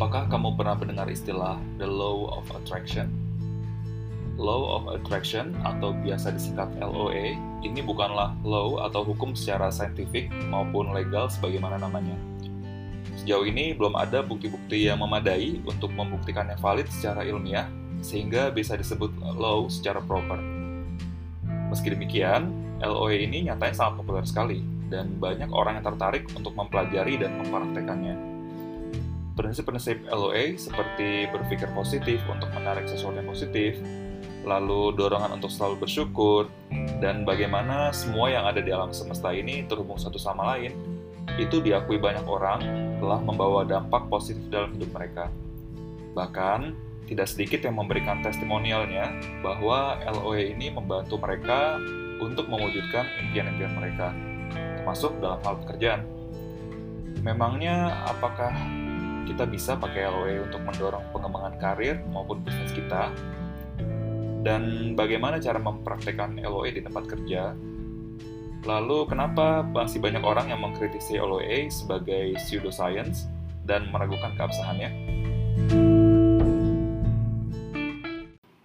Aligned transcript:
Apakah 0.00 0.32
kamu 0.32 0.56
pernah 0.56 0.80
mendengar 0.80 1.12
istilah 1.12 1.60
the 1.76 1.84
law 1.84 2.32
of 2.32 2.48
attraction? 2.56 3.12
Law 4.40 4.80
of 4.80 4.96
attraction 4.96 5.52
atau 5.60 5.92
biasa 5.92 6.32
disingkat 6.32 6.72
LOA 6.80 7.36
ini 7.60 7.84
bukanlah 7.84 8.32
law 8.40 8.80
atau 8.88 9.04
hukum 9.04 9.36
secara 9.36 9.68
saintifik 9.68 10.32
maupun 10.48 10.96
legal 10.96 11.28
sebagaimana 11.28 11.76
namanya. 11.76 12.16
Sejauh 13.20 13.44
ini 13.44 13.76
belum 13.76 13.92
ada 13.92 14.24
bukti-bukti 14.24 14.88
yang 14.88 15.04
memadai 15.04 15.60
untuk 15.68 15.92
membuktikannya 15.92 16.56
valid 16.56 16.88
secara 16.88 17.20
ilmiah 17.28 17.68
sehingga 18.00 18.48
bisa 18.48 18.80
disebut 18.80 19.12
law 19.36 19.68
secara 19.68 20.00
proper. 20.00 20.40
Meski 21.68 21.92
demikian, 21.92 22.48
LOA 22.80 23.20
ini 23.20 23.52
nyatanya 23.52 23.76
sangat 23.76 24.00
populer 24.00 24.24
sekali 24.24 24.64
dan 24.88 25.20
banyak 25.20 25.52
orang 25.52 25.76
yang 25.76 25.92
tertarik 25.92 26.24
untuk 26.32 26.56
mempelajari 26.56 27.20
dan 27.20 27.36
mempraktekannya. 27.36 28.29
Prinsip-prinsip 29.40 30.04
LOA 30.12 30.60
seperti 30.60 31.24
berpikir 31.32 31.72
positif 31.72 32.20
untuk 32.28 32.52
menarik 32.52 32.84
sesuatu 32.84 33.16
yang 33.16 33.24
positif, 33.24 33.80
lalu 34.44 34.92
dorongan 34.92 35.40
untuk 35.40 35.48
selalu 35.48 35.88
bersyukur, 35.88 36.52
dan 37.00 37.24
bagaimana 37.24 37.88
semua 37.88 38.28
yang 38.28 38.44
ada 38.44 38.60
di 38.60 38.68
alam 38.68 38.92
semesta 38.92 39.32
ini 39.32 39.64
terhubung 39.64 39.96
satu 39.96 40.20
sama 40.20 40.52
lain, 40.52 40.76
itu 41.40 41.56
diakui 41.64 41.96
banyak 41.96 42.28
orang 42.28 42.60
telah 43.00 43.16
membawa 43.24 43.64
dampak 43.64 44.12
positif 44.12 44.44
dalam 44.52 44.76
hidup 44.76 44.92
mereka. 44.92 45.32
Bahkan, 46.12 46.76
tidak 47.08 47.32
sedikit 47.32 47.64
yang 47.64 47.80
memberikan 47.80 48.20
testimonialnya 48.20 49.08
bahwa 49.40 50.04
LOE 50.04 50.52
ini 50.52 50.68
membantu 50.68 51.16
mereka 51.16 51.80
untuk 52.20 52.44
mewujudkan 52.44 53.08
impian-impian 53.24 53.72
mereka, 53.72 54.12
termasuk 54.52 55.16
dalam 55.16 55.40
hal 55.48 55.56
pekerjaan. 55.64 56.04
Memangnya 57.24 58.04
apakah 58.04 58.52
kita 59.30 59.46
bisa 59.46 59.78
pakai 59.78 60.10
LOE 60.10 60.42
untuk 60.42 60.58
mendorong 60.66 61.06
pengembangan 61.14 61.54
karir 61.62 62.02
maupun 62.10 62.42
bisnis 62.42 62.74
kita? 62.74 63.14
Dan 64.42 64.92
bagaimana 64.98 65.38
cara 65.38 65.62
mempraktekkan 65.62 66.42
LOE 66.42 66.74
di 66.74 66.82
tempat 66.82 67.06
kerja? 67.06 67.54
Lalu 68.66 69.06
kenapa 69.06 69.62
masih 69.62 70.02
banyak 70.02 70.20
orang 70.26 70.50
yang 70.50 70.58
mengkritisi 70.58 71.22
LOE 71.22 71.70
sebagai 71.70 72.34
pseudoscience 72.42 73.30
dan 73.62 73.86
meragukan 73.94 74.34
keabsahannya? 74.34 74.90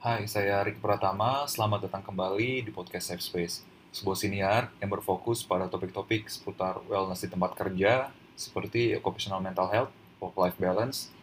Hai, 0.02 0.26
saya 0.26 0.66
Rick 0.66 0.82
Pratama. 0.82 1.46
Selamat 1.46 1.86
datang 1.86 2.02
kembali 2.02 2.66
di 2.66 2.72
podcast 2.74 3.14
Safe 3.14 3.22
Space, 3.22 3.62
sebuah 3.94 4.18
siniar 4.18 4.74
yang 4.82 4.90
berfokus 4.90 5.46
pada 5.46 5.70
topik-topik 5.70 6.26
seputar 6.26 6.82
wellness 6.90 7.22
di 7.22 7.30
tempat 7.30 7.54
kerja, 7.54 8.10
seperti 8.34 8.98
occupational 8.98 9.42
mental 9.42 9.70
health, 9.70 9.94
work-life 10.26 10.58
balance, 10.58 11.14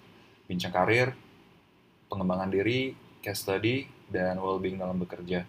bincang 0.47 0.71
karir, 0.71 1.13
pengembangan 2.07 2.51
diri, 2.55 2.95
case 3.19 3.43
study, 3.43 3.91
dan 4.07 4.39
well-being 4.39 4.79
dalam 4.79 4.99
bekerja. 5.03 5.43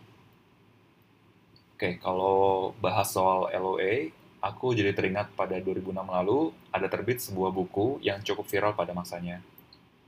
Oke, 1.77 1.99
kalau 2.01 2.71
bahas 2.81 3.13
soal 3.13 3.51
LOA, 3.53 4.09
aku 4.41 4.73
jadi 4.73 4.95
teringat 4.95 5.33
pada 5.37 5.59
2006 5.61 5.93
lalu 5.93 6.49
ada 6.73 6.87
terbit 6.89 7.21
sebuah 7.21 7.53
buku 7.53 8.01
yang 8.01 8.23
cukup 8.25 8.45
viral 8.49 8.73
pada 8.73 8.95
masanya, 8.95 9.43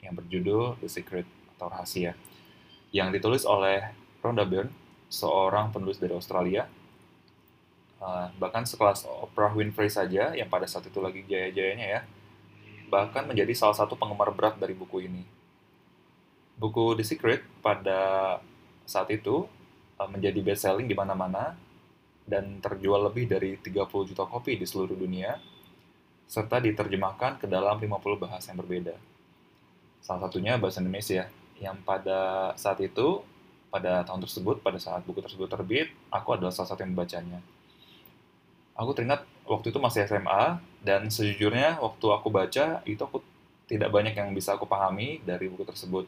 yang 0.01 0.17
berjudul 0.17 0.81
The 0.81 0.89
Secret 0.89 1.27
atau 1.55 1.69
Rahasia 1.69 2.17
yang 2.95 3.11
ditulis 3.11 3.43
oleh 3.43 3.91
Rhonda 4.23 4.47
Byrne, 4.47 4.71
seorang 5.11 5.75
penulis 5.75 5.99
dari 5.99 6.15
Australia. 6.15 6.63
Uh, 7.99 8.31
bahkan 8.39 8.63
sekelas 8.63 9.03
Oprah 9.03 9.51
Winfrey 9.51 9.91
saja, 9.91 10.31
yang 10.31 10.47
pada 10.47 10.63
saat 10.63 10.87
itu 10.87 11.03
lagi 11.03 11.27
jaya-jayanya 11.27 11.99
ya, 11.99 12.01
bahkan 12.87 13.25
menjadi 13.25 13.51
salah 13.57 13.77
satu 13.77 13.97
penggemar 13.97 14.31
berat 14.33 14.55
dari 14.57 14.73
buku 14.77 15.05
ini. 15.05 15.23
Buku 16.55 16.95
The 16.95 17.03
Secret 17.03 17.43
pada 17.59 18.39
saat 18.87 19.11
itu 19.11 19.49
uh, 19.99 20.09
menjadi 20.09 20.39
best-selling 20.39 20.87
di 20.87 20.95
mana-mana 20.95 21.57
dan 22.25 22.57
terjual 22.63 23.05
lebih 23.11 23.29
dari 23.29 23.57
30 23.61 24.09
juta 24.09 24.23
kopi 24.25 24.57
di 24.57 24.65
seluruh 24.65 24.97
dunia, 24.97 25.37
serta 26.25 26.57
diterjemahkan 26.57 27.37
ke 27.37 27.45
dalam 27.45 27.77
50 27.77 28.17
bahasa 28.17 28.49
yang 28.49 28.59
berbeda. 28.65 28.95
Salah 30.01 30.25
satunya 30.25 30.57
bahasa 30.57 30.81
Indonesia, 30.81 31.29
yang 31.61 31.77
pada 31.85 32.51
saat 32.57 32.81
itu, 32.81 33.21
pada 33.69 34.01
tahun 34.07 34.25
tersebut, 34.25 34.65
pada 34.65 34.81
saat 34.81 35.05
buku 35.05 35.21
tersebut 35.21 35.49
terbit, 35.49 35.93
aku 36.09 36.33
adalah 36.33 36.53
salah 36.53 36.73
satu 36.73 36.81
yang 36.81 36.97
membacanya. 36.97 37.39
Aku 38.75 38.91
teringat 38.91 39.23
waktu 39.45 39.71
itu 39.71 39.79
masih 39.81 40.05
SMA, 40.09 40.59
dan 40.81 41.09
sejujurnya 41.09 41.81
waktu 41.81 42.05
aku 42.09 42.27
baca, 42.29 42.81
itu 42.85 43.01
aku 43.01 43.21
tidak 43.65 43.89
banyak 43.89 44.13
yang 44.13 44.29
bisa 44.33 44.53
aku 44.53 44.69
pahami 44.69 45.21
dari 45.25 45.49
buku 45.49 45.65
tersebut. 45.65 46.05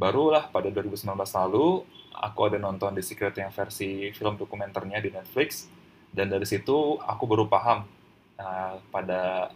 Barulah 0.00 0.48
pada 0.48 0.72
2019 0.72 1.12
lalu, 1.12 1.84
aku 2.16 2.40
ada 2.48 2.56
nonton 2.56 2.96
The 2.96 3.04
Secret 3.04 3.36
yang 3.36 3.52
versi 3.52 4.08
film 4.16 4.40
dokumenternya 4.40 5.00
di 5.00 5.12
Netflix, 5.12 5.68
dan 6.12 6.32
dari 6.32 6.44
situ 6.48 7.00
aku 7.00 7.24
baru 7.28 7.48
paham 7.48 7.84
uh, 8.40 8.76
pada 8.88 9.52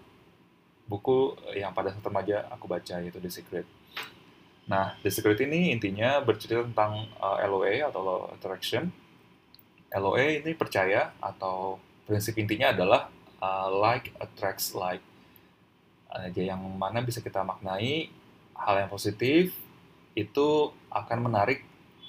buku 0.87 1.35
yang 1.57 1.75
pada 1.75 1.93
saat 1.93 2.05
remaja 2.05 2.49
aku 2.53 2.69
baca, 2.69 3.01
yaitu 3.01 3.21
The 3.21 3.33
Secret. 3.33 3.67
Nah, 4.67 4.99
The 5.01 5.11
Secret 5.15 5.39
ini 5.47 5.71
intinya 5.71 6.19
bercerita 6.21 6.67
tentang 6.67 7.07
uh, 7.23 7.39
LOA 7.47 7.87
atau 7.87 8.01
Law 8.03 8.21
Attraction. 8.35 8.91
LOA 9.95 10.43
ini 10.43 10.53
percaya 10.59 11.15
atau 11.23 11.79
prinsip 12.07 12.39
intinya 12.39 12.73
adalah 12.73 13.11
uh, 13.43 13.69
like 13.69 14.15
attracts 14.23 14.73
like. 14.73 15.03
Aja 16.07 16.55
yang 16.55 16.63
mana 16.81 17.05
bisa 17.05 17.21
kita 17.21 17.45
maknai 17.45 18.09
hal 18.57 18.75
yang 18.81 18.89
positif 18.89 19.53
itu 20.17 20.73
akan 20.89 21.29
menarik 21.29 21.61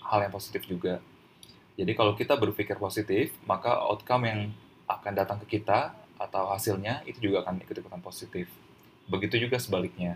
hal 0.06 0.24
yang 0.24 0.32
positif 0.32 0.64
juga. 0.64 1.04
Jadi 1.76 1.92
kalau 1.92 2.16
kita 2.16 2.40
berpikir 2.40 2.80
positif, 2.80 3.36
maka 3.44 3.76
outcome 3.84 4.24
yang 4.30 4.42
akan 4.88 5.14
datang 5.14 5.38
ke 5.44 5.60
kita 5.60 5.92
atau 6.16 6.50
hasilnya 6.50 7.04
itu 7.04 7.30
juga 7.30 7.44
akan 7.44 7.60
ikut-ikutan 7.68 8.00
positif. 8.00 8.48
Begitu 9.12 9.44
juga 9.44 9.60
sebaliknya 9.60 10.16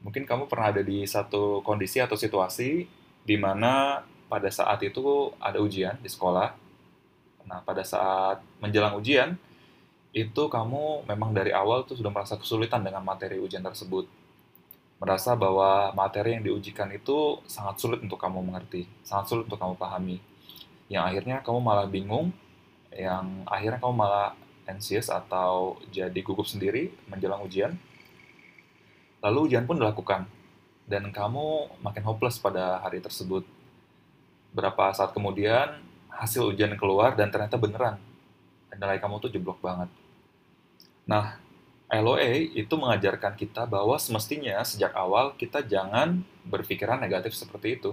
mungkin 0.00 0.24
kamu 0.24 0.48
pernah 0.48 0.72
ada 0.72 0.80
di 0.80 1.04
satu 1.04 1.60
kondisi 1.60 2.00
atau 2.00 2.16
situasi 2.16 2.88
di 3.20 3.36
mana 3.36 4.02
pada 4.32 4.48
saat 4.48 4.80
itu 4.80 5.32
ada 5.36 5.60
ujian 5.60 6.00
di 6.00 6.08
sekolah. 6.08 6.56
Nah, 7.50 7.60
pada 7.66 7.82
saat 7.82 8.38
menjelang 8.62 8.94
ujian, 8.94 9.34
itu 10.14 10.42
kamu 10.46 11.06
memang 11.10 11.34
dari 11.34 11.50
awal 11.50 11.82
tuh 11.82 11.98
sudah 11.98 12.14
merasa 12.14 12.38
kesulitan 12.38 12.86
dengan 12.86 13.02
materi 13.02 13.42
ujian 13.42 13.62
tersebut. 13.62 14.06
Merasa 15.02 15.34
bahwa 15.34 15.90
materi 15.96 16.38
yang 16.38 16.44
diujikan 16.46 16.86
itu 16.94 17.42
sangat 17.50 17.82
sulit 17.82 17.98
untuk 17.98 18.20
kamu 18.22 18.38
mengerti, 18.46 18.86
sangat 19.02 19.34
sulit 19.34 19.44
untuk 19.50 19.58
kamu 19.58 19.74
pahami. 19.74 20.22
Yang 20.86 21.04
akhirnya 21.10 21.36
kamu 21.42 21.58
malah 21.58 21.86
bingung, 21.90 22.30
yang 22.94 23.42
akhirnya 23.50 23.82
kamu 23.82 23.94
malah 23.98 24.38
anxious 24.70 25.10
atau 25.10 25.80
jadi 25.90 26.20
gugup 26.22 26.46
sendiri 26.46 26.94
menjelang 27.10 27.42
ujian, 27.42 27.74
Lalu 29.20 29.52
ujian 29.52 29.68
pun 29.68 29.76
dilakukan, 29.76 30.24
dan 30.88 31.12
kamu 31.12 31.68
makin 31.84 32.04
hopeless 32.08 32.40
pada 32.40 32.80
hari 32.80 33.04
tersebut. 33.04 33.44
Berapa 34.56 34.96
saat 34.96 35.12
kemudian, 35.12 35.76
hasil 36.14 36.54
ujian 36.54 36.74
keluar 36.78 37.14
dan 37.14 37.30
ternyata 37.30 37.56
beneran. 37.56 37.96
Nilai 38.70 38.98
kamu 39.02 39.18
tuh 39.22 39.30
jeblok 39.30 39.58
banget. 39.62 39.90
Nah, 41.04 41.38
LOA 41.90 42.54
itu 42.54 42.70
mengajarkan 42.78 43.34
kita 43.34 43.66
bahwa 43.66 43.98
semestinya 43.98 44.62
sejak 44.62 44.94
awal 44.94 45.34
kita 45.34 45.66
jangan 45.66 46.22
berpikiran 46.46 47.02
negatif 47.02 47.34
seperti 47.34 47.82
itu. 47.82 47.92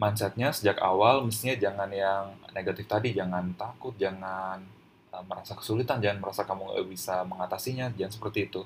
Mindsetnya 0.00 0.50
sejak 0.50 0.80
awal 0.80 1.22
mestinya 1.22 1.54
jangan 1.54 1.90
yang 1.92 2.34
negatif 2.56 2.88
tadi, 2.88 3.12
jangan 3.12 3.52
takut, 3.54 3.92
jangan 4.00 4.64
uh, 5.12 5.24
merasa 5.28 5.52
kesulitan, 5.52 6.00
jangan 6.00 6.24
merasa 6.24 6.48
kamu 6.48 6.72
nggak 6.72 6.88
bisa 6.88 7.20
mengatasinya, 7.28 7.92
jangan 7.94 8.12
seperti 8.16 8.48
itu 8.48 8.64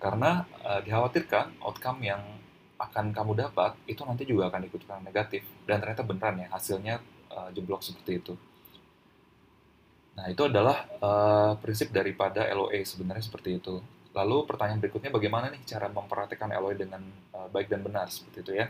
karena 0.00 0.48
uh, 0.64 0.80
dikhawatirkan 0.80 1.60
outcome 1.60 2.00
yang 2.00 2.24
akan 2.80 3.12
kamu 3.12 3.36
dapat 3.36 3.76
itu 3.84 4.00
nanti 4.08 4.24
juga 4.24 4.48
akan 4.48 4.64
ikutan 4.64 5.04
negatif 5.04 5.44
dan 5.68 5.84
ternyata 5.84 6.00
beneran 6.00 6.40
ya 6.40 6.48
hasilnya 6.48 6.96
uh, 7.30 7.48
jeblok 7.54 7.82
seperti 7.82 8.20
itu. 8.20 8.34
Nah 10.18 10.26
itu 10.28 10.42
adalah 10.44 10.84
uh, 11.00 11.52
prinsip 11.62 11.94
daripada 11.94 12.44
LOA 12.50 12.82
sebenarnya 12.84 13.24
seperti 13.24 13.56
itu. 13.56 13.80
Lalu 14.10 14.42
pertanyaan 14.44 14.82
berikutnya 14.82 15.14
bagaimana 15.14 15.48
nih 15.54 15.62
cara 15.64 15.86
memperhatikan 15.86 16.50
LOA 16.50 16.74
dengan 16.76 17.00
uh, 17.32 17.46
baik 17.48 17.70
dan 17.70 17.80
benar 17.80 18.10
seperti 18.10 18.42
itu 18.42 18.52
ya? 18.58 18.68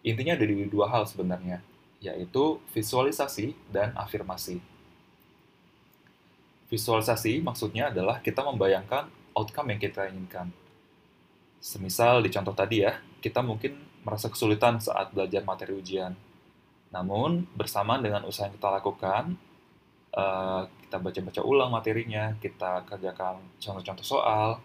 Intinya 0.00 0.32
ada 0.32 0.44
di 0.48 0.64
dua 0.64 0.88
hal 0.88 1.04
sebenarnya, 1.04 1.60
yaitu 2.00 2.56
visualisasi 2.72 3.52
dan 3.68 3.92
afirmasi. 3.92 4.58
Visualisasi 6.72 7.44
maksudnya 7.44 7.92
adalah 7.92 8.24
kita 8.24 8.40
membayangkan 8.40 9.12
outcome 9.36 9.76
yang 9.76 9.80
kita 9.82 10.08
inginkan. 10.08 10.48
Semisal 11.60 12.24
di 12.24 12.32
contoh 12.32 12.56
tadi 12.56 12.80
ya, 12.88 12.96
kita 13.20 13.44
mungkin 13.44 13.76
merasa 14.00 14.32
kesulitan 14.32 14.80
saat 14.80 15.12
belajar 15.12 15.44
materi 15.44 15.76
ujian. 15.76 16.16
Namun, 16.90 17.46
bersamaan 17.54 18.02
dengan 18.02 18.26
usaha 18.26 18.50
yang 18.50 18.54
kita 18.58 18.70
lakukan, 18.82 19.38
uh, 20.14 20.66
kita 20.86 20.96
baca-baca 20.98 21.40
ulang 21.46 21.70
materinya, 21.70 22.34
kita 22.42 22.82
kerjakan 22.86 23.38
contoh-contoh 23.62 24.06
soal, 24.06 24.58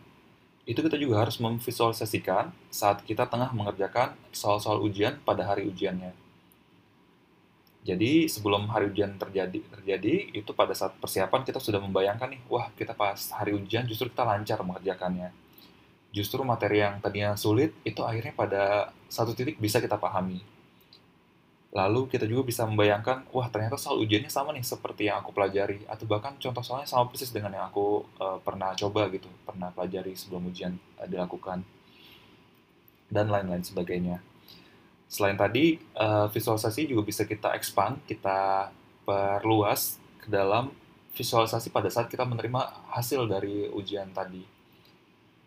itu 0.66 0.82
kita 0.82 0.98
juga 0.98 1.22
harus 1.22 1.38
memvisualisasikan 1.38 2.50
saat 2.74 3.06
kita 3.06 3.30
tengah 3.30 3.54
mengerjakan 3.54 4.18
soal-soal 4.34 4.82
ujian 4.82 5.22
pada 5.22 5.46
hari 5.46 5.70
ujiannya. 5.70 6.18
Jadi 7.86 8.26
sebelum 8.26 8.66
hari 8.74 8.90
ujian 8.90 9.14
terjadi, 9.22 9.62
terjadi 9.62 10.34
itu 10.34 10.52
pada 10.58 10.74
saat 10.74 10.98
persiapan 10.98 11.46
kita 11.46 11.62
sudah 11.62 11.78
membayangkan 11.78 12.34
nih, 12.34 12.42
wah 12.50 12.74
kita 12.74 12.98
pas 12.98 13.30
hari 13.38 13.54
ujian 13.54 13.86
justru 13.86 14.10
kita 14.10 14.26
lancar 14.26 14.58
mengerjakannya. 14.66 15.30
Justru 16.10 16.42
materi 16.42 16.82
yang 16.82 16.98
tadinya 16.98 17.38
sulit 17.38 17.78
itu 17.86 18.02
akhirnya 18.02 18.34
pada 18.34 18.90
satu 19.06 19.38
titik 19.38 19.62
bisa 19.62 19.78
kita 19.78 20.02
pahami. 20.02 20.42
Lalu 21.76 22.08
kita 22.08 22.24
juga 22.24 22.48
bisa 22.48 22.64
membayangkan, 22.64 23.28
wah 23.36 23.52
ternyata 23.52 23.76
soal 23.76 24.00
ujiannya 24.00 24.32
sama 24.32 24.56
nih 24.56 24.64
seperti 24.64 25.12
yang 25.12 25.20
aku 25.20 25.36
pelajari, 25.36 25.84
atau 25.92 26.08
bahkan 26.08 26.40
contoh 26.40 26.64
soalnya 26.64 26.88
sama 26.88 27.12
persis 27.12 27.36
dengan 27.36 27.52
yang 27.52 27.68
aku 27.68 28.08
uh, 28.16 28.40
pernah 28.40 28.72
coba 28.72 29.12
gitu, 29.12 29.28
pernah 29.44 29.76
pelajari 29.76 30.16
sebelum 30.16 30.48
ujian 30.48 30.72
uh, 30.96 31.04
dilakukan, 31.04 31.68
dan 33.12 33.28
lain-lain 33.28 33.60
sebagainya. 33.60 34.24
Selain 35.12 35.36
tadi, 35.36 35.76
uh, 36.00 36.32
visualisasi 36.32 36.88
juga 36.88 37.04
bisa 37.04 37.28
kita 37.28 37.52
expand, 37.60 38.00
kita 38.08 38.72
perluas 39.04 40.00
ke 40.24 40.32
dalam 40.32 40.72
visualisasi 41.12 41.76
pada 41.76 41.92
saat 41.92 42.08
kita 42.08 42.24
menerima 42.24 42.88
hasil 42.96 43.28
dari 43.28 43.68
ujian 43.68 44.16
tadi. 44.16 44.48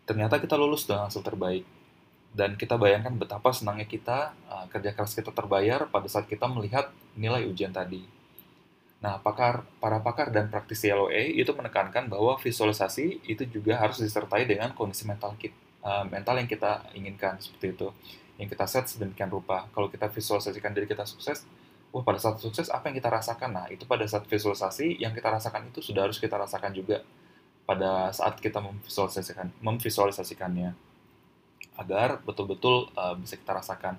Ternyata 0.05 0.37
kita 0.37 0.53
lulus 0.57 0.85
dengan 0.85 1.09
hasil 1.09 1.25
terbaik 1.25 1.65
dan 2.29 2.53
kita 2.53 2.77
bayangkan 2.77 3.13
betapa 3.17 3.49
senangnya 3.49 3.89
kita 3.89 4.37
uh, 4.47 4.65
kerja 4.69 4.93
keras 4.93 5.17
kita 5.17 5.33
terbayar 5.33 5.89
pada 5.89 6.05
saat 6.05 6.29
kita 6.29 6.45
melihat 6.45 6.93
nilai 7.17 7.45
ujian 7.49 7.73
tadi. 7.73 8.05
Nah, 8.99 9.17
pakar, 9.23 9.63
para 9.79 10.03
pakar 10.03 10.29
dan 10.29 10.51
praktisi 10.51 10.91
LOA 10.91 11.31
itu 11.39 11.49
menekankan 11.55 12.11
bahwa 12.11 12.35
visualisasi 12.35 13.23
itu 13.25 13.47
juga 13.47 13.79
harus 13.79 13.97
disertai 13.97 14.43
dengan 14.43 14.75
kondisi 14.75 15.07
mental 15.07 15.33
kita, 15.39 15.55
uh, 15.81 16.05
mental 16.05 16.37
yang 16.37 16.49
kita 16.51 16.83
inginkan 16.93 17.39
seperti 17.39 17.79
itu, 17.79 17.87
yang 18.37 18.51
kita 18.51 18.67
set 18.67 18.85
sedemikian 18.91 19.31
rupa. 19.31 19.65
Kalau 19.71 19.87
kita 19.87 20.11
visualisasikan 20.11 20.75
diri 20.75 20.85
kita 20.85 21.07
sukses, 21.07 21.47
wah 21.95 22.03
pada 22.05 22.19
saat 22.21 22.37
sukses 22.43 22.67
apa 22.69 22.91
yang 22.91 22.99
kita 22.99 23.09
rasakan? 23.09 23.49
Nah, 23.55 23.65
itu 23.71 23.87
pada 23.87 24.03
saat 24.05 24.27
visualisasi 24.27 24.99
yang 25.01 25.15
kita 25.15 25.31
rasakan 25.31 25.71
itu 25.71 25.79
sudah 25.81 26.05
harus 26.05 26.19
kita 26.19 26.35
rasakan 26.35 26.75
juga 26.75 27.01
pada 27.63 28.11
saat 28.11 28.37
kita 28.37 28.59
memvisualisasikan, 28.59 29.49
memvisualisasikannya 29.63 30.88
agar 31.79 32.19
betul-betul 32.27 32.91
uh, 32.99 33.15
bisa 33.15 33.39
kita 33.39 33.55
rasakan. 33.55 33.95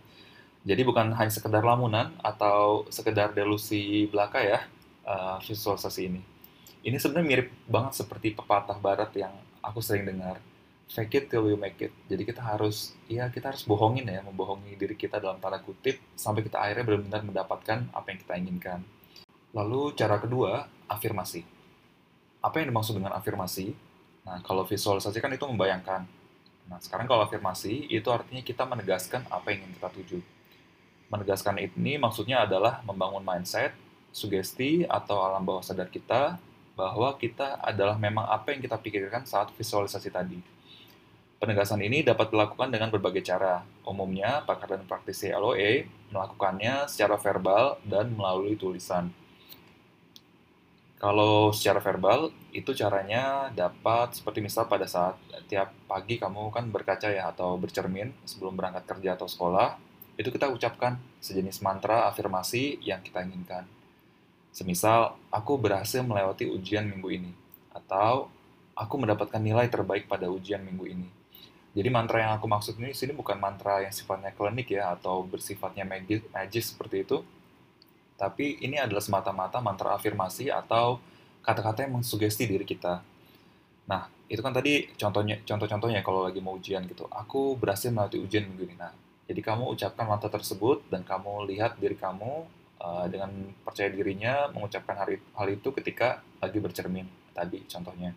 Jadi 0.61 0.85
bukan 0.85 1.17
hanya 1.17 1.33
sekedar 1.33 1.65
lamunan 1.65 2.13
atau 2.21 2.85
sekedar 2.93 3.33
delusi 3.33 4.05
belaka 4.13 4.45
ya 4.45 4.61
uh, 5.09 5.41
visualisasi 5.41 6.01
ini. 6.13 6.21
Ini 6.85 7.01
sebenarnya 7.01 7.29
mirip 7.29 7.49
banget 7.65 8.05
seperti 8.05 8.37
pepatah 8.37 8.77
barat 8.77 9.09
yang 9.17 9.33
aku 9.65 9.81
sering 9.81 10.05
dengar. 10.05 10.37
Fake 10.91 11.17
it 11.17 11.25
till 11.31 11.47
you 11.47 11.57
make 11.57 11.79
it. 11.81 11.95
Jadi 12.11 12.27
kita 12.27 12.43
harus, 12.43 12.93
ya 13.07 13.31
kita 13.31 13.55
harus 13.55 13.63
bohongin 13.63 14.11
ya, 14.11 14.21
membohongi 14.27 14.75
diri 14.75 14.99
kita 14.99 15.23
dalam 15.23 15.39
tanda 15.39 15.63
kutip 15.63 16.03
sampai 16.19 16.43
kita 16.43 16.59
akhirnya 16.59 16.83
benar-benar 16.83 17.23
mendapatkan 17.23 17.79
apa 17.95 18.07
yang 18.11 18.19
kita 18.19 18.35
inginkan. 18.37 18.81
Lalu 19.55 19.95
cara 19.95 20.19
kedua, 20.19 20.67
afirmasi. 20.91 21.47
Apa 22.43 22.59
yang 22.59 22.75
dimaksud 22.75 22.99
dengan 22.99 23.15
afirmasi? 23.15 23.71
Nah, 24.27 24.43
kalau 24.43 24.67
visualisasi 24.67 25.23
kan 25.23 25.31
itu 25.31 25.47
membayangkan 25.47 26.20
Nah, 26.71 26.79
sekarang 26.79 27.11
kalau 27.11 27.27
afirmasi 27.27 27.91
itu 27.91 28.07
artinya 28.15 28.39
kita 28.47 28.63
menegaskan 28.63 29.27
apa 29.27 29.51
yang 29.51 29.67
ingin 29.67 29.75
kita 29.75 29.89
tuju. 29.91 30.19
Menegaskan 31.11 31.59
ini 31.59 31.99
maksudnya 31.99 32.47
adalah 32.47 32.79
membangun 32.87 33.27
mindset, 33.27 33.75
sugesti 34.15 34.87
atau 34.87 35.19
alam 35.27 35.43
bawah 35.43 35.67
sadar 35.67 35.91
kita 35.91 36.39
bahwa 36.79 37.11
kita 37.19 37.59
adalah 37.59 37.99
memang 37.99 38.23
apa 38.31 38.55
yang 38.55 38.63
kita 38.63 38.79
pikirkan 38.79 39.27
saat 39.27 39.51
visualisasi 39.59 40.15
tadi. 40.15 40.39
Penegasan 41.43 41.83
ini 41.83 42.07
dapat 42.07 42.31
dilakukan 42.31 42.71
dengan 42.71 42.93
berbagai 42.95 43.27
cara. 43.27 43.67
Umumnya, 43.83 44.47
pakar 44.47 44.79
dan 44.79 44.87
praktisi 44.87 45.35
LOA 45.35 45.89
melakukannya 46.15 46.87
secara 46.87 47.19
verbal 47.19 47.83
dan 47.83 48.15
melalui 48.15 48.55
tulisan. 48.55 49.11
Kalau 51.01 51.49
secara 51.49 51.81
verbal, 51.81 52.29
itu 52.53 52.77
caranya 52.77 53.49
dapat 53.57 54.13
seperti 54.13 54.45
misal 54.45 54.69
pada 54.69 54.85
saat 54.85 55.17
tiap 55.49 55.73
pagi 55.89 56.21
kamu 56.21 56.53
kan 56.53 56.69
berkaca 56.69 57.09
ya 57.09 57.33
atau 57.33 57.57
bercermin 57.57 58.13
sebelum 58.29 58.53
berangkat 58.53 58.85
kerja 58.85 59.17
atau 59.17 59.25
sekolah, 59.25 59.81
itu 60.21 60.29
kita 60.29 60.53
ucapkan 60.53 61.01
sejenis 61.25 61.65
mantra 61.65 62.05
afirmasi 62.05 62.77
yang 62.85 63.01
kita 63.01 63.25
inginkan. 63.25 63.65
Semisal, 64.53 65.17
aku 65.33 65.57
berhasil 65.57 66.05
melewati 66.05 66.45
ujian 66.53 66.85
minggu 66.85 67.09
ini, 67.09 67.33
atau 67.73 68.29
aku 68.77 68.95
mendapatkan 69.01 69.41
nilai 69.41 69.73
terbaik 69.73 70.05
pada 70.05 70.29
ujian 70.29 70.61
minggu 70.61 70.85
ini. 70.85 71.09
Jadi 71.73 71.89
mantra 71.89 72.29
yang 72.29 72.37
aku 72.37 72.45
maksud 72.45 72.77
ini 72.77 72.93
sini 72.93 73.17
bukan 73.17 73.41
mantra 73.41 73.81
yang 73.81 73.95
sifatnya 73.95 74.37
klinik 74.37 74.69
ya 74.69 74.93
atau 74.93 75.25
bersifatnya 75.25 75.89
magic, 75.89 76.29
magic 76.29 76.61
seperti 76.61 77.09
itu, 77.09 77.25
tapi 78.21 78.61
ini 78.61 78.77
adalah 78.77 79.01
semata-mata 79.01 79.65
mantra 79.65 79.97
afirmasi 79.97 80.53
atau 80.53 81.01
kata-kata 81.41 81.89
yang 81.89 81.97
mensugesti 81.97 82.45
diri 82.45 82.69
kita. 82.69 83.01
Nah, 83.89 84.13
itu 84.29 84.45
kan 84.45 84.53
tadi 84.53 84.93
contohnya 84.93 85.41
contoh-contohnya 85.41 86.05
kalau 86.05 86.29
lagi 86.29 86.45
mau 86.45 86.61
ujian 86.61 86.85
gitu. 86.85 87.09
Aku 87.09 87.57
berhasil 87.57 87.89
melewati 87.89 88.21
ujian 88.21 88.45
minggu 88.45 88.69
ini. 88.69 88.77
Nah, 88.77 88.93
jadi 89.25 89.41
kamu 89.41 89.73
ucapkan 89.73 90.05
mantra 90.05 90.29
tersebut 90.29 90.85
dan 90.93 91.01
kamu 91.01 91.49
lihat 91.49 91.81
diri 91.81 91.97
kamu 91.97 92.45
uh, 92.85 93.09
dengan 93.09 93.33
percaya 93.65 93.89
dirinya 93.89 94.53
mengucapkan 94.53 95.01
hal, 95.01 95.17
hal 95.17 95.49
itu 95.49 95.73
ketika 95.81 96.21
lagi 96.45 96.61
bercermin 96.61 97.09
tadi 97.33 97.65
contohnya. 97.73 98.13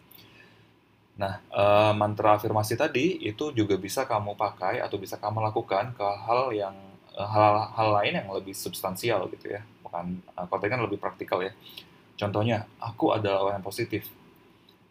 Nah, 1.16 1.40
uh, 1.56 1.96
mantra 1.96 2.36
afirmasi 2.36 2.76
tadi 2.76 3.24
itu 3.24 3.56
juga 3.56 3.80
bisa 3.80 4.04
kamu 4.04 4.36
pakai 4.36 4.84
atau 4.84 5.00
bisa 5.00 5.16
kamu 5.16 5.40
lakukan 5.48 5.96
ke 5.96 6.08
hal 6.28 6.52
yang 6.52 6.76
eh, 7.16 7.30
hal, 7.30 7.72
hal 7.72 7.90
lain 8.02 8.20
yang 8.20 8.28
lebih 8.34 8.52
substansial 8.52 9.30
gitu 9.32 9.54
ya 9.54 9.64
kan 9.94 10.18
uh, 10.34 10.50
konten 10.50 10.74
kan 10.74 10.82
lebih 10.82 10.98
praktikal 10.98 11.46
ya 11.46 11.54
contohnya 12.18 12.66
aku 12.82 13.14
adalah 13.14 13.46
orang 13.46 13.62
yang 13.62 13.68
positif 13.70 14.10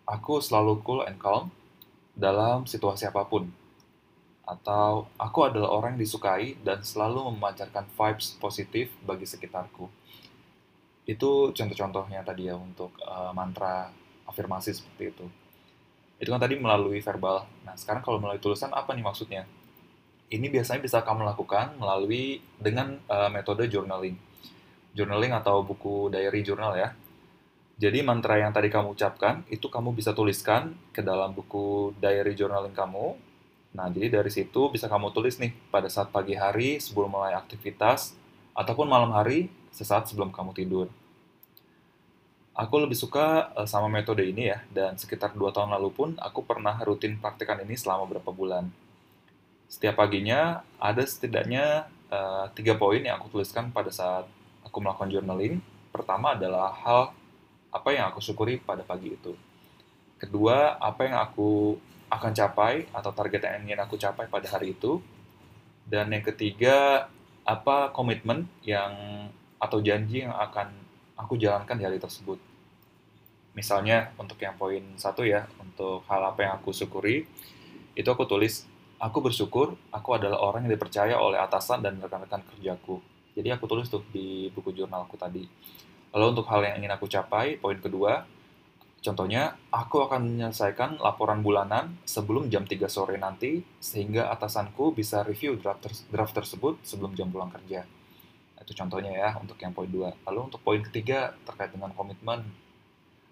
aku 0.07 0.39
selalu 0.39 0.79
cool 0.87 1.03
and 1.03 1.19
calm 1.19 1.51
dalam 2.15 2.63
situasi 2.71 3.11
apa 3.11 3.27
pun 3.27 3.51
atau 4.43 5.07
aku 5.17 5.47
adalah 5.47 5.71
orang 5.71 5.95
yang 5.97 6.03
disukai 6.03 6.59
dan 6.67 6.83
selalu 6.83 7.31
memancarkan 7.31 7.87
vibes 7.95 8.35
positif 8.43 8.91
bagi 9.07 9.23
sekitarku. 9.23 9.87
Itu 11.07 11.55
contoh-contohnya 11.55 12.27
tadi 12.27 12.51
ya 12.51 12.59
untuk 12.59 12.91
uh, 13.07 13.31
mantra 13.31 13.91
afirmasi 14.27 14.75
seperti 14.75 15.15
itu. 15.15 15.27
Itu 16.19 16.31
kan 16.31 16.43
tadi 16.43 16.59
melalui 16.59 16.99
verbal. 17.03 17.47
Nah, 17.67 17.75
sekarang 17.79 18.03
kalau 18.03 18.19
melalui 18.19 18.43
tulisan 18.43 18.71
apa 18.75 18.95
nih 18.95 19.07
maksudnya? 19.07 19.43
Ini 20.33 20.49
biasanya 20.49 20.81
bisa 20.83 20.99
kamu 21.07 21.23
lakukan 21.29 21.77
melalui 21.79 22.43
dengan 22.59 22.99
uh, 23.07 23.31
metode 23.31 23.69
journaling 23.71 24.17
journaling 24.93 25.33
atau 25.33 25.65
buku 25.65 26.13
diary 26.13 26.45
jurnal 26.45 26.77
ya. 26.77 26.93
Jadi 27.81 27.99
mantra 28.05 28.39
yang 28.39 28.55
tadi 28.55 28.71
kamu 28.71 28.95
ucapkan 28.95 29.43
itu 29.51 29.67
kamu 29.67 29.97
bisa 29.97 30.15
tuliskan 30.15 30.77
ke 30.95 31.03
dalam 31.03 31.35
buku 31.35 31.97
diary 31.99 32.37
journaling 32.39 32.77
kamu. 32.77 33.17
Nah, 33.73 33.89
jadi 33.89 34.21
dari 34.21 34.29
situ 34.29 34.69
bisa 34.69 34.87
kamu 34.87 35.11
tulis 35.17 35.41
nih 35.41 35.57
pada 35.73 35.89
saat 35.89 36.13
pagi 36.13 36.37
hari 36.37 36.77
sebelum 36.79 37.09
mulai 37.09 37.33
aktivitas 37.33 38.13
ataupun 38.53 38.85
malam 38.85 39.11
hari 39.17 39.49
sesaat 39.73 40.13
sebelum 40.13 40.29
kamu 40.29 40.53
tidur. 40.53 40.87
Aku 42.53 42.77
lebih 42.77 43.01
suka 43.01 43.49
uh, 43.57 43.65
sama 43.65 43.89
metode 43.89 44.29
ini 44.29 44.53
ya, 44.53 44.61
dan 44.69 45.01
sekitar 45.01 45.33
2 45.33 45.57
tahun 45.57 45.73
lalu 45.73 45.89
pun 45.89 46.09
aku 46.21 46.45
pernah 46.45 46.77
rutin 46.85 47.17
praktikan 47.17 47.57
ini 47.65 47.81
selama 47.81 48.05
beberapa 48.05 48.29
bulan. 48.29 48.69
Setiap 49.73 49.97
paginya 49.97 50.61
ada 50.77 51.01
setidaknya 51.01 51.89
uh, 52.13 52.53
tiga 52.53 52.77
poin 52.77 53.01
yang 53.01 53.17
aku 53.17 53.41
tuliskan 53.41 53.73
pada 53.73 53.89
saat 53.89 54.29
aku 54.67 54.79
melakukan 54.83 55.11
journaling, 55.13 55.61
pertama 55.93 56.35
adalah 56.35 56.73
hal 56.83 57.13
apa 57.73 57.89
yang 57.93 58.09
aku 58.13 58.21
syukuri 58.21 58.61
pada 58.61 58.85
pagi 58.85 59.15
itu. 59.15 59.33
Kedua, 60.21 60.79
apa 60.79 61.09
yang 61.09 61.19
aku 61.19 61.77
akan 62.13 62.33
capai 62.37 62.87
atau 62.93 63.11
target 63.11 63.49
yang 63.49 63.65
ingin 63.67 63.81
aku 63.81 63.97
capai 63.97 64.29
pada 64.29 64.47
hari 64.47 64.77
itu. 64.77 65.01
Dan 65.89 66.13
yang 66.15 66.23
ketiga, 66.23 67.09
apa 67.43 67.91
komitmen 67.91 68.47
yang 68.63 68.93
atau 69.59 69.83
janji 69.83 70.23
yang 70.23 70.35
akan 70.35 70.71
aku 71.19 71.35
jalankan 71.39 71.75
di 71.79 71.85
hari 71.87 71.99
tersebut. 71.99 72.39
Misalnya 73.53 74.15
untuk 74.17 74.39
yang 74.41 74.57
poin 74.57 74.83
satu 74.97 75.27
ya, 75.27 75.45
untuk 75.61 76.07
hal 76.09 76.23
apa 76.23 76.41
yang 76.47 76.53
aku 76.57 76.73
syukuri, 76.73 77.29
itu 77.93 78.09
aku 78.09 78.25
tulis, 78.25 78.65
aku 78.97 79.19
bersyukur 79.21 79.77
aku 79.93 80.17
adalah 80.17 80.41
orang 80.41 80.65
yang 80.65 80.79
dipercaya 80.79 81.19
oleh 81.19 81.37
atasan 81.37 81.85
dan 81.85 82.01
rekan-rekan 82.01 82.41
kerjaku. 82.47 83.03
Jadi 83.33 83.49
aku 83.49 83.65
tulis 83.65 83.89
tuh 83.89 84.05
di 84.13 84.53
buku 84.53 84.77
jurnalku 84.77 85.17
tadi. 85.17 85.45
Lalu 86.13 86.25
untuk 86.37 86.47
hal 86.53 86.61
yang 86.65 86.85
ingin 86.85 86.93
aku 86.93 87.09
capai, 87.09 87.57
poin 87.57 87.81
kedua, 87.81 88.29
contohnya 89.01 89.57
aku 89.73 90.05
akan 90.05 90.37
menyelesaikan 90.37 91.01
laporan 91.01 91.41
bulanan 91.41 91.97
sebelum 92.05 92.53
jam 92.53 92.69
3 92.69 92.85
sore 92.93 93.17
nanti 93.17 93.65
sehingga 93.81 94.29
atasanku 94.29 94.93
bisa 94.93 95.25
review 95.25 95.57
draft, 95.57 95.89
ter 95.89 95.93
draft 96.13 96.37
tersebut 96.37 96.81
sebelum 96.85 97.17
jam 97.17 97.33
pulang 97.33 97.49
kerja. 97.49 97.89
Itu 98.61 98.77
contohnya 98.77 99.11
ya 99.17 99.31
untuk 99.41 99.57
yang 99.59 99.73
poin 99.73 99.89
dua. 99.89 100.13
Lalu 100.29 100.53
untuk 100.53 100.61
poin 100.61 100.85
ketiga 100.85 101.33
terkait 101.49 101.73
dengan 101.73 101.91
komitmen, 101.97 102.45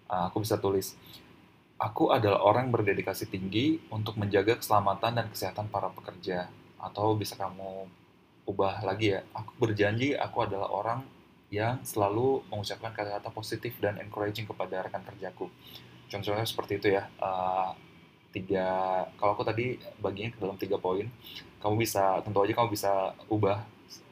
ah, 0.09 0.27
aku 0.27 0.41
bisa 0.41 0.57
tulis 0.57 0.97
Aku 1.81 2.13
adalah 2.13 2.45
orang 2.45 2.69
berdedikasi 2.69 3.25
tinggi 3.25 3.81
untuk 3.89 4.13
menjaga 4.21 4.53
keselamatan 4.53 5.17
dan 5.17 5.25
kesehatan 5.33 5.65
para 5.73 5.89
pekerja. 5.89 6.45
Atau 6.77 7.17
bisa 7.17 7.33
kamu 7.33 7.89
ubah 8.51 8.83
lagi 8.83 9.15
ya, 9.15 9.23
aku 9.31 9.51
berjanji 9.55 10.11
aku 10.19 10.43
adalah 10.43 10.67
orang 10.67 10.99
yang 11.51 11.79
selalu 11.83 12.43
mengucapkan 12.47 12.91
kata-kata 12.91 13.31
positif 13.31 13.75
dan 13.79 13.99
encouraging 13.99 14.47
kepada 14.47 14.83
rekan 14.83 15.03
kerjaku. 15.03 15.47
Contohnya 16.11 16.43
seperti 16.43 16.79
itu 16.79 16.87
ya. 16.95 17.07
Uh, 17.19 17.71
tiga, 18.31 18.67
kalau 19.19 19.35
aku 19.35 19.43
tadi 19.43 19.75
baginya 19.99 20.31
ke 20.31 20.39
dalam 20.39 20.55
tiga 20.55 20.79
poin, 20.79 21.07
kamu 21.59 21.75
bisa 21.83 22.23
tentu 22.23 22.39
aja 22.39 22.55
kamu 22.55 22.69
bisa 22.71 22.91
ubah 23.27 23.63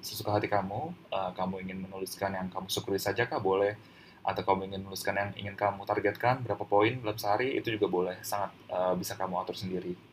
sesuka 0.03 0.35
hati 0.35 0.51
kamu. 0.51 0.91
Uh, 1.11 1.31
kamu 1.35 1.63
ingin 1.63 1.79
menuliskan 1.87 2.35
yang 2.35 2.51
kamu 2.51 2.67
syukuri 2.67 2.99
saja 2.99 3.23
kah 3.27 3.39
boleh 3.39 3.79
atau 4.19 4.43
kamu 4.43 4.67
ingin 4.67 4.83
menuliskan 4.83 5.15
yang 5.15 5.31
ingin 5.39 5.55
kamu 5.55 5.87
targetkan 5.87 6.43
berapa 6.43 6.67
poin 6.67 6.99
dalam 6.99 7.15
sehari 7.15 7.55
itu 7.55 7.71
juga 7.71 7.87
boleh 7.87 8.19
sangat 8.19 8.51
uh, 8.67 8.91
bisa 8.99 9.15
kamu 9.15 9.39
atur 9.39 9.55
sendiri. 9.55 10.08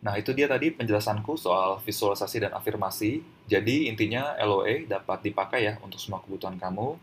Nah 0.00 0.16
itu 0.16 0.32
dia 0.32 0.48
tadi 0.48 0.72
penjelasanku 0.72 1.36
soal 1.36 1.76
visualisasi 1.84 2.40
dan 2.48 2.52
afirmasi. 2.56 3.20
Jadi 3.44 3.92
intinya 3.92 4.32
LOA 4.40 4.88
dapat 4.88 5.28
dipakai 5.28 5.60
ya 5.68 5.74
untuk 5.84 6.00
semua 6.00 6.24
kebutuhan 6.24 6.56
kamu, 6.56 6.96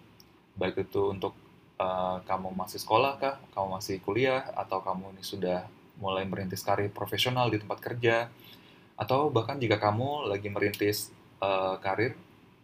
baik 0.57 0.89
itu 0.89 1.13
untuk 1.13 1.37
uh, 1.77 2.17
kamu 2.25 2.57
masih 2.57 2.81
sekolah 2.81 3.21
kah, 3.21 3.35
kamu 3.53 3.77
masih 3.77 3.95
kuliah, 4.01 4.49
atau 4.57 4.81
kamu 4.81 5.13
ini 5.13 5.23
sudah 5.23 5.69
mulai 6.01 6.25
merintis 6.25 6.65
karir 6.65 6.89
profesional 6.89 7.49
di 7.53 7.61
tempat 7.61 7.77
kerja, 7.81 8.29
atau 8.97 9.29
bahkan 9.29 9.61
jika 9.61 9.77
kamu 9.77 10.25
lagi 10.25 10.49
merintis 10.49 11.13
uh, 11.37 11.77
karir 11.77 12.17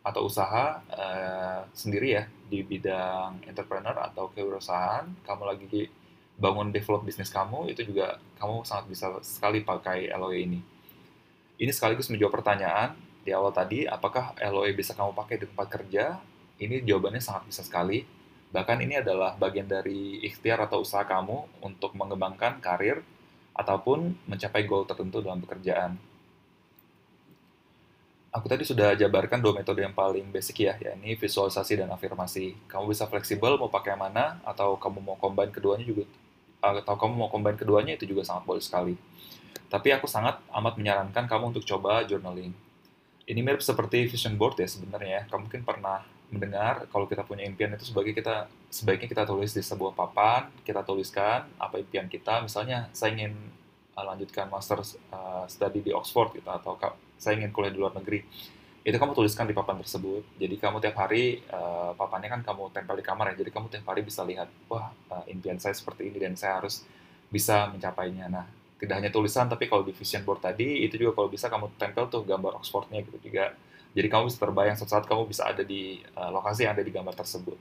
atau 0.04 0.25
usaha 0.28 0.82
uh, 0.92 1.62
sendiri 1.72 2.20
ya 2.20 2.24
di 2.50 2.66
bidang 2.66 3.46
entrepreneur 3.46 3.96
atau 4.02 4.34
kewirausahaan, 4.34 5.06
kamu 5.24 5.44
lagi 5.46 5.88
bangun 6.38 6.74
develop 6.74 7.06
bisnis 7.06 7.30
kamu, 7.30 7.70
itu 7.72 7.86
juga 7.86 8.18
kamu 8.42 8.66
sangat 8.66 8.86
bisa 8.90 9.08
sekali 9.22 9.62
pakai 9.62 10.10
LOE 10.13 10.40
ini. 10.44 10.60
Ini 11.58 11.72
sekaligus 11.72 12.10
menjawab 12.10 12.42
pertanyaan 12.42 12.98
di 13.24 13.32
awal 13.32 13.54
tadi, 13.56 13.86
apakah 13.88 14.36
LOE 14.42 14.74
bisa 14.75 14.98
kamu 14.98 15.16
pakai 15.16 15.36
di 15.40 15.46
tempat 15.48 15.68
kerja? 15.70 16.20
Ini 16.60 16.84
jawabannya 16.84 17.22
sangat 17.24 17.50
bisa 17.50 17.62
sekali. 17.63 18.04
Bahkan 18.54 18.78
ini 18.86 19.02
adalah 19.02 19.34
bagian 19.38 19.66
dari 19.66 20.22
ikhtiar 20.22 20.62
atau 20.70 20.86
usaha 20.86 21.02
kamu 21.06 21.63
untuk 21.66 21.98
mengembangkan 21.98 22.62
karir 22.62 23.02
ataupun 23.58 24.13
mencapai 24.30 24.66
goal 24.66 24.86
tertentu 24.86 25.22
dalam 25.22 25.42
pekerjaan 25.42 25.98
aku 28.34 28.50
tadi 28.50 28.66
sudah 28.66 28.98
jabarkan 28.98 29.38
dua 29.38 29.54
metode 29.54 29.86
yang 29.86 29.94
paling 29.94 30.34
basic 30.34 30.66
ya, 30.66 30.74
yakni 30.82 31.13
visualisasi 31.13 31.78
dan 31.78 31.94
afirmasi. 31.94 32.58
Kamu 32.66 32.90
bisa 32.90 33.06
fleksibel 33.06 33.62
mau 33.62 33.70
pakai 33.70 33.94
mana, 33.94 34.42
atau 34.42 34.75
kamu 34.82 35.00
mau 35.06 35.16
combine 35.22 35.54
keduanya 35.54 35.86
juga, 35.86 36.10
atau 36.63 36.96
kamu 36.96 37.13
mau 37.20 37.29
combine 37.29 37.60
keduanya 37.60 38.00
itu 38.00 38.08
juga 38.08 38.24
sangat 38.24 38.48
boleh 38.48 38.63
sekali. 38.63 38.96
Tapi 39.67 39.89
aku 39.91 40.08
sangat 40.08 40.39
amat 40.53 40.79
menyarankan 40.79 41.27
kamu 41.27 41.51
untuk 41.51 41.67
coba 41.67 42.08
journaling. 42.08 42.55
Ini 43.27 43.39
mirip 43.43 43.60
seperti 43.60 44.08
vision 44.08 44.39
board 44.39 44.55
ya 44.60 44.67
sebenarnya. 44.70 45.12
Ya. 45.12 45.22
Kamu 45.27 45.51
mungkin 45.51 45.67
pernah 45.67 46.05
mendengar 46.32 46.88
kalau 46.89 47.05
kita 47.05 47.22
punya 47.27 47.46
impian 47.46 47.75
itu 47.75 47.91
sebagai 47.91 48.15
kita 48.15 48.50
sebaiknya 48.72 49.05
kita 49.12 49.24
tulis 49.27 49.53
di 49.53 49.62
sebuah 49.62 49.93
papan, 49.93 50.50
kita 50.63 50.82
tuliskan 50.82 51.46
apa 51.60 51.77
impian 51.77 52.08
kita. 52.08 52.39
Misalnya 52.41 52.88
saya 52.96 53.13
ingin 53.13 53.36
uh, 53.93 54.05
lanjutkan 54.08 54.48
master 54.50 54.82
uh, 55.13 55.46
study 55.46 55.84
di 55.84 55.91
Oxford 55.93 56.39
gitu 56.39 56.50
atau 56.50 56.77
saya 57.20 57.39
ingin 57.39 57.51
kuliah 57.53 57.72
di 57.72 57.79
luar 57.79 57.93
negeri 57.96 58.25
itu 58.84 59.00
kamu 59.00 59.16
tuliskan 59.16 59.48
di 59.48 59.56
papan 59.56 59.80
tersebut. 59.80 60.28
Jadi 60.36 60.60
kamu 60.60 60.84
tiap 60.84 61.00
hari 61.00 61.40
uh, 61.48 61.96
papannya 61.96 62.28
kan 62.28 62.42
kamu 62.44 62.68
tempel 62.75 63.00
di 63.00 63.06
kamar 63.08 63.32
ya. 63.32 63.36
Jadi 63.40 63.50
kamu 63.56 63.72
tiap 63.72 63.88
hari 63.88 64.04
bisa 64.04 64.28
lihat 64.28 64.52
wah 64.68 64.92
uh, 65.08 65.24
impian 65.32 65.56
saya 65.56 65.72
seperti 65.72 66.12
ini 66.12 66.20
dan 66.20 66.36
saya 66.36 66.60
harus 66.60 66.84
bisa 67.32 67.72
mencapainya. 67.72 68.28
Nah 68.28 68.44
tidak 68.75 69.00
hanya 69.00 69.12
tulisan 69.16 69.48
tapi 69.48 69.72
kalau 69.72 69.88
di 69.88 69.96
vision 69.96 70.28
board 70.28 70.44
tadi 70.44 70.84
itu 70.84 71.00
juga 71.00 71.16
kalau 71.16 71.32
bisa 71.32 71.48
kamu 71.48 71.72
tempel 71.80 72.12
tuh 72.12 72.28
gambar 72.28 72.60
Oxfordnya 72.60 73.00
gitu 73.08 73.24
juga. 73.24 73.56
Jadi 73.96 74.08
kamu 74.12 74.28
bisa 74.28 74.40
terbayang 74.44 74.75
suatu 74.75 74.92
saat 75.00 75.06
kamu 75.08 75.32
bisa 75.32 75.48
ada 75.48 75.63
di 75.63 76.04
uh, 76.20 76.28
lokasi 76.36 76.68
yang 76.68 76.75
ada 76.75 76.84
di 76.84 76.92
gambar 76.92 77.16
tersebut. 77.16 77.56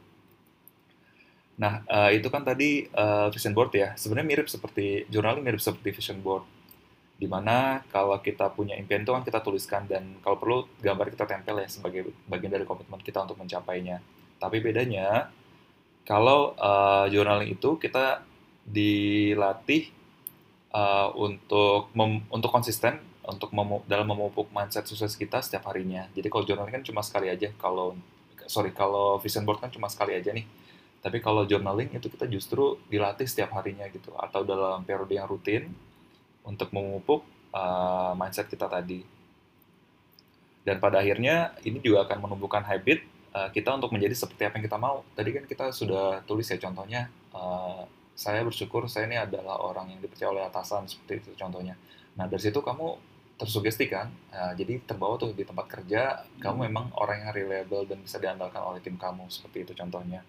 Nah 1.63 1.87
uh, 1.87 2.11
itu 2.11 2.27
kan 2.35 2.43
tadi 2.43 2.91
uh, 2.99 3.31
vision 3.31 3.55
board 3.55 3.71
ya. 3.71 3.95
Sebenarnya 3.95 4.27
mirip 4.27 4.51
seperti 4.51 5.07
journaling 5.07 5.47
mirip 5.47 5.63
seperti 5.63 5.95
vision 5.95 6.19
board 6.19 6.43
di 7.23 7.31
mana 7.31 7.87
kalau 7.95 8.19
kita 8.19 8.51
punya 8.51 8.75
impian 8.75 9.07
itu 9.07 9.15
kan 9.15 9.23
kita 9.23 9.39
tuliskan 9.47 9.87
dan 9.87 10.19
kalau 10.27 10.43
perlu 10.43 10.59
gambar 10.83 11.07
kita 11.15 11.23
tempel 11.23 11.63
ya 11.63 11.71
sebagai 11.71 12.11
bagian 12.27 12.51
dari 12.51 12.67
komitmen 12.67 12.99
kita 12.99 13.23
untuk 13.23 13.39
mencapainya. 13.39 14.03
Tapi 14.43 14.59
bedanya 14.59 15.31
kalau 16.03 16.59
uh, 16.59 17.07
journaling 17.07 17.55
itu 17.55 17.79
kita 17.79 18.27
dilatih 18.67 19.95
uh, 20.75 21.15
untuk 21.15 21.95
mem, 21.95 22.27
untuk 22.27 22.51
konsisten 22.51 22.99
untuk 23.23 23.55
memu, 23.55 23.87
dalam 23.87 24.11
memupuk 24.11 24.51
mindset 24.51 24.83
sukses 24.91 25.15
kita 25.15 25.39
setiap 25.47 25.71
harinya. 25.71 26.11
Jadi 26.19 26.27
kalau 26.27 26.43
journaling 26.43 26.75
kan 26.75 26.83
cuma 26.83 27.07
sekali 27.07 27.31
aja. 27.31 27.55
Kalau 27.55 27.95
sorry 28.51 28.75
kalau 28.75 29.23
vision 29.23 29.47
board 29.47 29.63
kan 29.63 29.71
cuma 29.71 29.87
sekali 29.87 30.19
aja 30.19 30.35
nih. 30.35 30.43
Tapi 30.99 31.23
kalau 31.23 31.47
journaling 31.47 31.95
itu 31.95 32.11
kita 32.11 32.27
justru 32.27 32.83
dilatih 32.91 33.31
setiap 33.31 33.55
harinya 33.55 33.87
gitu 33.95 34.11
atau 34.19 34.43
dalam 34.43 34.83
periode 34.83 35.15
yang 35.15 35.31
rutin 35.31 35.71
untuk 36.43 36.71
memupuk 36.75 37.23
uh, 37.55 38.13
mindset 38.19 38.51
kita 38.51 38.67
tadi. 38.67 39.03
Dan 40.63 40.79
pada 40.79 41.03
akhirnya 41.03 41.59
ini 41.67 41.83
juga 41.83 42.07
akan 42.07 42.23
menumbuhkan 42.23 42.63
habit 42.63 43.03
uh, 43.35 43.51
kita 43.51 43.75
untuk 43.75 43.91
menjadi 43.91 44.15
seperti 44.15 44.47
apa 44.47 44.59
yang 44.59 44.65
kita 44.71 44.79
mau. 44.79 45.03
Tadi 45.15 45.31
kan 45.35 45.45
kita 45.47 45.75
sudah 45.75 46.23
tulis 46.23 46.47
ya 46.47 46.59
contohnya, 46.63 47.11
uh, 47.35 47.83
saya 48.15 48.47
bersyukur 48.47 48.87
saya 48.87 49.11
ini 49.11 49.19
adalah 49.19 49.59
orang 49.59 49.91
yang 49.91 50.01
dipercaya 50.05 50.31
oleh 50.31 50.45
atasan 50.47 50.87
seperti 50.87 51.27
itu 51.27 51.31
contohnya. 51.35 51.75
Nah 52.15 52.31
dari 52.31 52.43
situ 52.43 52.63
kamu 52.63 53.11
tersugesti 53.41 53.91
kan, 53.91 54.07
uh, 54.31 54.55
jadi 54.55 54.79
terbawa 54.87 55.19
tuh 55.19 55.35
di 55.35 55.43
tempat 55.43 55.67
kerja, 55.67 56.23
hmm. 56.23 56.39
kamu 56.39 56.71
memang 56.71 56.95
orang 56.95 57.27
yang 57.27 57.33
reliable 57.35 57.83
dan 57.91 57.99
bisa 57.99 58.23
diandalkan 58.23 58.63
oleh 58.63 58.79
tim 58.79 58.95
kamu 58.95 59.27
seperti 59.27 59.67
itu 59.67 59.73
contohnya. 59.75 60.23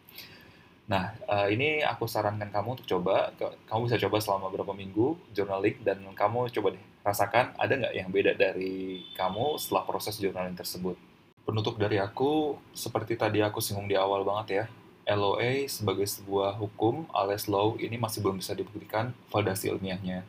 Nah, 0.83 1.15
uh, 1.31 1.47
ini 1.47 1.79
aku 1.79 2.03
sarankan 2.05 2.51
kamu 2.51 2.79
untuk 2.79 2.87
coba. 2.87 3.31
Kamu 3.69 3.87
bisa 3.87 3.95
coba 4.03 4.19
selama 4.19 4.51
beberapa 4.51 4.75
minggu 4.75 5.15
journaling 5.31 5.79
dan 5.81 6.03
kamu 6.11 6.51
coba 6.51 6.75
deh 6.75 6.83
rasakan 7.03 7.51
ada 7.59 7.73
nggak 7.75 7.95
yang 7.99 8.09
beda 8.09 8.31
dari 8.35 9.03
kamu 9.15 9.59
setelah 9.59 9.83
proses 9.83 10.15
journaling 10.19 10.55
tersebut. 10.55 10.95
Penutup 11.43 11.75
dari 11.75 11.99
aku, 11.99 12.55
seperti 12.71 13.19
tadi 13.19 13.43
aku 13.43 13.59
singgung 13.59 13.91
di 13.91 13.99
awal 13.99 14.23
banget 14.23 14.47
ya, 14.47 14.65
LOA 15.11 15.67
sebagai 15.67 16.07
sebuah 16.07 16.55
hukum 16.55 17.11
alias 17.11 17.51
law 17.51 17.75
ini 17.75 17.99
masih 17.99 18.23
belum 18.23 18.39
bisa 18.39 18.55
dibuktikan 18.55 19.11
validasi 19.27 19.67
ilmiahnya. 19.67 20.23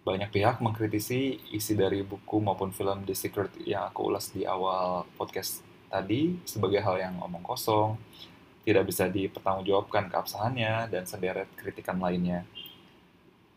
Banyak 0.00 0.32
pihak 0.32 0.64
mengkritisi 0.64 1.36
isi 1.52 1.76
dari 1.76 2.00
buku 2.00 2.40
maupun 2.40 2.72
film 2.72 3.04
The 3.04 3.12
Secret 3.12 3.52
yang 3.68 3.92
aku 3.92 4.08
ulas 4.08 4.32
di 4.32 4.48
awal 4.48 5.04
podcast 5.20 5.60
tadi 5.92 6.40
sebagai 6.48 6.80
hal 6.80 6.96
yang 6.96 7.20
omong 7.20 7.44
kosong, 7.44 8.00
tidak 8.70 8.86
bisa 8.86 9.10
dipertanggungjawabkan 9.10 10.06
keabsahannya, 10.06 10.86
dan 10.94 11.02
sederet 11.02 11.50
kritikan 11.58 11.98
lainnya. 11.98 12.46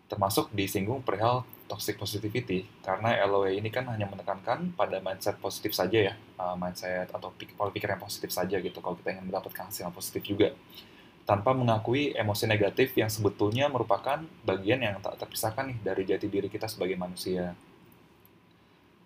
Termasuk 0.10 0.50
disinggung 0.50 1.06
perihal 1.06 1.46
toxic 1.70 2.02
positivity, 2.02 2.66
karena 2.82 3.22
LOA 3.30 3.54
ini 3.54 3.70
kan 3.70 3.86
hanya 3.94 4.10
menekankan 4.10 4.74
pada 4.74 4.98
mindset 5.06 5.38
positif 5.38 5.78
saja 5.78 6.10
ya, 6.10 6.14
uh, 6.42 6.58
mindset 6.58 7.14
atau 7.14 7.30
pola 7.54 7.70
pikir 7.70 7.94
yang 7.94 8.02
positif 8.02 8.34
saja 8.34 8.58
gitu, 8.58 8.82
kalau 8.82 8.98
kita 8.98 9.14
ingin 9.14 9.30
mendapatkan 9.30 9.70
hasil 9.70 9.86
yang 9.86 9.94
positif 9.94 10.26
juga. 10.26 10.50
Tanpa 11.24 11.56
mengakui 11.56 12.12
emosi 12.18 12.50
negatif 12.50 12.98
yang 13.00 13.08
sebetulnya 13.08 13.72
merupakan 13.72 14.20
bagian 14.44 14.82
yang 14.84 15.00
tak 15.00 15.16
terpisahkan 15.22 15.72
nih 15.72 15.78
dari 15.80 16.04
jati 16.04 16.28
diri 16.28 16.52
kita 16.52 16.68
sebagai 16.68 17.00
manusia. 17.00 17.56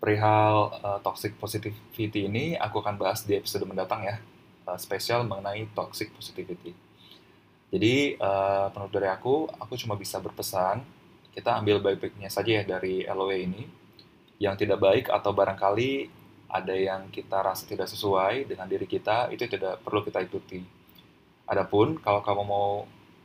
Perihal 0.02 0.72
uh, 0.82 1.00
toxic 1.04 1.38
positivity 1.38 2.26
ini 2.26 2.58
aku 2.58 2.82
akan 2.82 2.96
bahas 2.98 3.22
di 3.22 3.38
episode 3.38 3.70
mendatang 3.70 4.02
ya, 4.02 4.18
uh, 4.68 4.76
spesial 4.76 5.24
mengenai 5.24 5.72
toxic 5.72 6.12
positivity. 6.12 6.76
Jadi 7.72 8.16
uh, 8.20 8.68
menurut 8.76 8.92
dari 8.92 9.08
aku, 9.08 9.48
aku 9.48 9.74
cuma 9.80 9.96
bisa 9.96 10.20
berpesan 10.20 10.84
kita 11.32 11.56
ambil 11.60 11.80
baik-baiknya 11.80 12.28
saja 12.28 12.62
ya 12.62 12.64
dari 12.68 13.08
LOE 13.08 13.38
ini. 13.48 13.64
Yang 14.38 14.68
tidak 14.68 14.80
baik 14.84 15.06
atau 15.10 15.34
barangkali 15.34 15.92
ada 16.48 16.76
yang 16.76 17.10
kita 17.10 17.42
rasa 17.42 17.68
tidak 17.68 17.90
sesuai 17.90 18.48
dengan 18.48 18.70
diri 18.70 18.86
kita, 18.86 19.34
itu 19.34 19.50
tidak 19.50 19.82
perlu 19.82 20.06
kita 20.06 20.22
ikuti. 20.22 20.62
Adapun 21.48 21.98
kalau 22.00 22.22
kamu 22.22 22.44
mau 22.46 22.70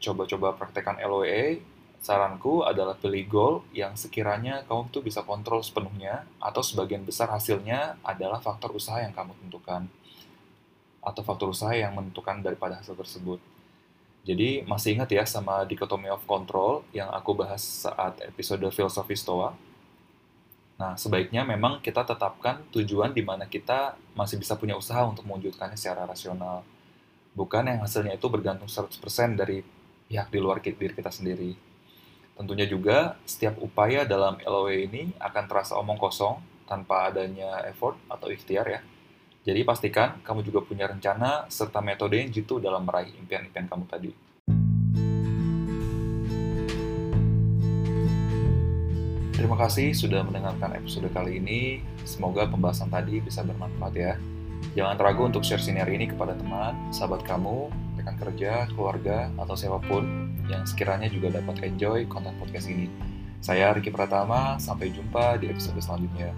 coba-coba 0.03 0.57
praktekkan 0.59 0.99
LOE, 1.05 1.63
saranku 2.03 2.67
adalah 2.67 2.99
pilih 2.99 3.25
goal 3.31 3.55
yang 3.71 3.95
sekiranya 3.95 4.67
kamu 4.67 4.91
tuh 4.91 5.07
bisa 5.07 5.23
kontrol 5.23 5.63
sepenuhnya 5.63 6.27
atau 6.43 6.59
sebagian 6.59 7.07
besar 7.07 7.31
hasilnya 7.31 8.03
adalah 8.03 8.43
faktor 8.43 8.75
usaha 8.75 8.99
yang 8.99 9.15
kamu 9.15 9.39
tentukan 9.47 9.87
atau 11.03 11.23
faktor 11.27 11.51
usaha 11.51 11.75
yang 11.75 11.93
menentukan 11.99 12.39
daripada 12.41 12.79
hasil 12.79 12.95
tersebut. 12.95 13.43
Jadi 14.23 14.63
masih 14.63 14.95
ingat 14.95 15.11
ya 15.11 15.27
sama 15.27 15.67
dikotomi 15.67 16.07
of 16.07 16.23
control 16.31 16.87
yang 16.95 17.11
aku 17.11 17.35
bahas 17.35 17.59
saat 17.59 18.23
episode 18.23 18.63
filosofi 18.71 19.19
Stoa. 19.19 19.51
Nah, 20.79 20.95
sebaiknya 20.95 21.43
memang 21.43 21.83
kita 21.83 22.07
tetapkan 22.07 22.63
tujuan 22.71 23.11
di 23.11 23.23
mana 23.27 23.51
kita 23.51 23.99
masih 24.15 24.39
bisa 24.39 24.55
punya 24.55 24.79
usaha 24.79 25.03
untuk 25.03 25.27
mewujudkannya 25.27 25.75
secara 25.75 26.07
rasional. 26.07 26.63
Bukan 27.35 27.67
yang 27.67 27.83
hasilnya 27.83 28.15
itu 28.15 28.27
bergantung 28.31 28.71
100% 28.71 28.95
dari 29.35 29.67
pihak 30.07 30.31
di 30.31 30.39
luar 30.39 30.63
diri 30.63 30.95
kita 30.95 31.11
sendiri. 31.11 31.55
Tentunya 32.39 32.65
juga, 32.65 33.19
setiap 33.27 33.59
upaya 33.59 34.07
dalam 34.07 34.39
LOE 34.41 34.87
ini 34.87 35.03
akan 35.19 35.45
terasa 35.51 35.77
omong 35.77 35.99
kosong 35.99 36.41
tanpa 36.65 37.11
adanya 37.11 37.63
effort 37.69 37.99
atau 38.09 38.31
ikhtiar 38.31 38.67
ya. 38.71 38.81
Jadi 39.43 39.67
pastikan 39.67 40.23
kamu 40.23 40.47
juga 40.47 40.63
punya 40.63 40.87
rencana 40.87 41.51
serta 41.51 41.83
metode 41.83 42.15
yang 42.15 42.31
jitu 42.31 42.63
dalam 42.63 42.87
meraih 42.87 43.11
impian-impian 43.11 43.67
kamu 43.67 43.85
tadi. 43.91 44.11
Terima 49.35 49.59
kasih 49.59 49.91
sudah 49.99 50.23
mendengarkan 50.23 50.79
episode 50.79 51.11
kali 51.11 51.43
ini. 51.43 51.83
Semoga 52.07 52.47
pembahasan 52.47 52.87
tadi 52.87 53.19
bisa 53.19 53.43
bermanfaat 53.43 53.95
ya. 53.99 54.15
Jangan 54.79 54.95
ragu 55.03 55.27
untuk 55.27 55.43
share 55.43 55.59
siniar 55.59 55.91
ini 55.91 56.07
kepada 56.07 56.39
teman, 56.39 56.79
sahabat 56.95 57.27
kamu, 57.27 57.67
rekan 57.99 58.15
kerja, 58.23 58.71
keluarga, 58.71 59.27
atau 59.35 59.59
siapa 59.59 59.83
pun 59.91 60.31
yang 60.47 60.63
sekiranya 60.63 61.11
juga 61.11 61.35
dapat 61.35 61.67
enjoy 61.67 62.07
konten 62.07 62.31
podcast 62.39 62.71
ini. 62.71 62.87
Saya 63.43 63.75
Riki 63.75 63.91
Pratama, 63.91 64.55
sampai 64.63 64.95
jumpa 64.95 65.43
di 65.43 65.51
episode 65.51 65.83
selanjutnya. 65.83 66.31